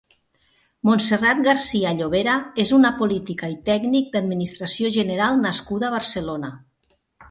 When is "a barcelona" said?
5.93-6.57